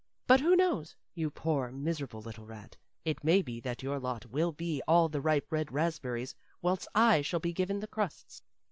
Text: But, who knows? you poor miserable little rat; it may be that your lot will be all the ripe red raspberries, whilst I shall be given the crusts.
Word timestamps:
But, 0.25 0.39
who 0.39 0.55
knows? 0.55 0.95
you 1.13 1.29
poor 1.29 1.71
miserable 1.71 2.21
little 2.21 2.47
rat; 2.47 2.75
it 3.05 3.23
may 3.23 3.43
be 3.43 3.59
that 3.59 3.83
your 3.83 3.99
lot 3.99 4.25
will 4.25 4.51
be 4.51 4.81
all 4.87 5.09
the 5.09 5.21
ripe 5.21 5.45
red 5.51 5.71
raspberries, 5.71 6.33
whilst 6.59 6.87
I 6.95 7.21
shall 7.21 7.39
be 7.39 7.53
given 7.53 7.81
the 7.81 7.87
crusts. 7.87 8.41